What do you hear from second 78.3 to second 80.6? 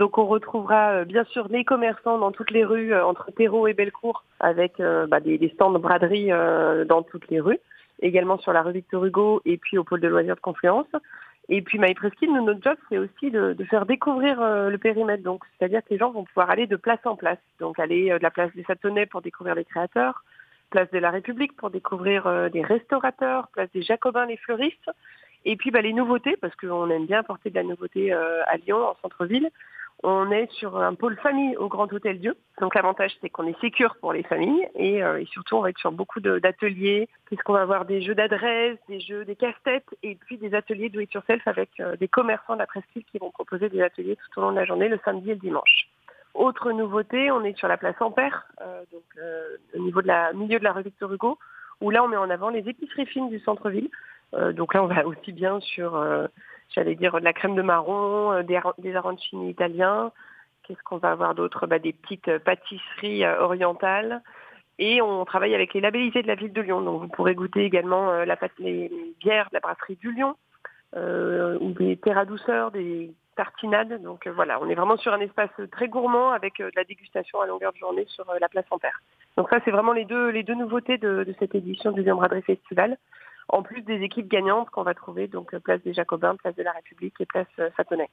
la place Ampère. Donc ça, c'est vraiment les deux,